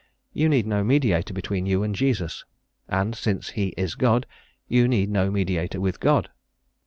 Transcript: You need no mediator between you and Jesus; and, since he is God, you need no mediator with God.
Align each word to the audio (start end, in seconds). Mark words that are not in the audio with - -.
You 0.33 0.49
need 0.49 0.65
no 0.65 0.83
mediator 0.83 1.31
between 1.31 1.67
you 1.67 1.83
and 1.83 1.93
Jesus; 1.93 2.43
and, 2.89 3.13
since 3.13 3.49
he 3.49 3.67
is 3.77 3.93
God, 3.93 4.25
you 4.67 4.87
need 4.87 5.11
no 5.11 5.29
mediator 5.29 5.79
with 5.79 5.99
God. 5.99 6.31